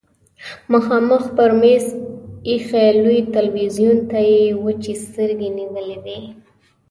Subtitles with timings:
[0.73, 1.85] مخامخ پر مېز
[2.49, 6.19] ايښي لوی تلويزيون ته يې وچې سترګې نيولې وې.